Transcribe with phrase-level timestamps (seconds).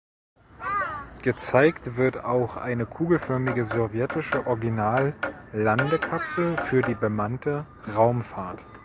[1.21, 8.65] Gezeigt wird auch eine kugelförmige sowjetische Original-Landekapsel für die bemannte Raumfahrt.